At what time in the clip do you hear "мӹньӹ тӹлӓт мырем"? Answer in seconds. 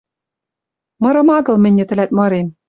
1.63-2.47